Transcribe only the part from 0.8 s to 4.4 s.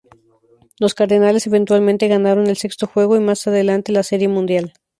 Cardenales eventualmente ganaron el sexto juego y, más adelante, la Serie